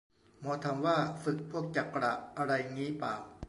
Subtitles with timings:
[0.39, 3.21] หมอถามว่าฝึกพวกจักระอะไรงี้ป่าว